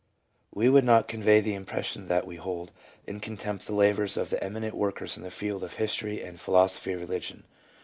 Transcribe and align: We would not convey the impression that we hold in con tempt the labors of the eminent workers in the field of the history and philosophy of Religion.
We 0.51 0.67
would 0.67 0.83
not 0.83 1.07
convey 1.07 1.41
the 1.41 1.53
impression 1.53 2.07
that 2.07 2.25
we 2.25 2.37
hold 2.37 2.71
in 3.05 3.19
con 3.19 3.37
tempt 3.37 3.67
the 3.67 3.75
labors 3.75 4.17
of 4.17 4.31
the 4.31 4.43
eminent 4.43 4.73
workers 4.73 5.15
in 5.15 5.21
the 5.21 5.29
field 5.29 5.61
of 5.63 5.71
the 5.73 5.77
history 5.77 6.23
and 6.23 6.41
philosophy 6.41 6.93
of 6.93 7.01
Religion. 7.01 7.43